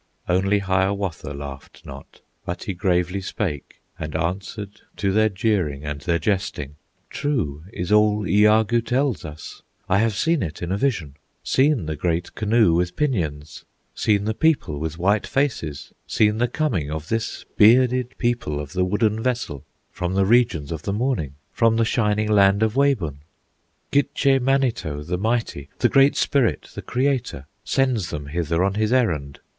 Only 0.27 0.57
Hiawatha 0.57 1.31
laughed 1.31 1.85
not, 1.85 2.21
But 2.43 2.63
he 2.63 2.73
gravely 2.73 3.21
spake 3.21 3.81
and 3.99 4.15
answered 4.15 4.81
To 4.97 5.11
their 5.11 5.29
jeering 5.29 5.83
and 5.85 6.01
their 6.01 6.17
jesting: 6.17 6.73
"True 7.11 7.65
is 7.71 7.91
all 7.91 8.23
Iagoo 8.25 8.81
tells 8.81 9.23
us; 9.25 9.61
I 9.87 9.99
have 9.99 10.15
seen 10.15 10.41
it 10.41 10.63
in 10.63 10.71
a 10.71 10.77
vision, 10.79 11.17
Seen 11.43 11.85
the 11.85 11.95
great 11.95 12.33
canoe 12.33 12.73
with 12.73 12.95
pinions, 12.95 13.63
Seen 13.93 14.25
the 14.25 14.33
people 14.33 14.79
with 14.79 14.97
white 14.97 15.27
faces, 15.27 15.93
Seen 16.07 16.39
the 16.39 16.47
coming 16.47 16.89
of 16.89 17.09
this 17.09 17.45
bearded 17.55 18.17
People 18.17 18.59
of 18.59 18.73
the 18.73 18.83
wooden 18.83 19.21
vessel 19.21 19.63
From 19.91 20.15
the 20.15 20.25
regions 20.25 20.71
of 20.71 20.81
the 20.81 20.93
morning, 20.93 21.35
From 21.53 21.75
the 21.75 21.85
shining 21.85 22.31
land 22.31 22.63
of 22.63 22.75
Wabun. 22.75 23.17
"Gitche 23.91 24.41
Manito, 24.41 25.03
the 25.03 25.19
Mighty, 25.19 25.69
The 25.77 25.89
Great 25.89 26.15
Spirit, 26.15 26.69
the 26.73 26.81
Creator, 26.81 27.45
Sends 27.63 28.09
them 28.09 28.25
hither 28.25 28.63
on 28.63 28.73
his 28.73 28.91
errand. 28.91 29.39